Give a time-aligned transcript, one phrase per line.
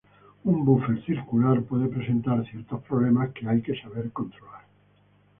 [0.51, 4.63] Un buffer circular puede presentar ciertos problemas que hay que saber controlar.